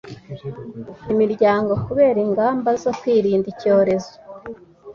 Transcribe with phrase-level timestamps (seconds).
[1.11, 4.13] imiryango kubera ingamba zo kwirinda icyorezo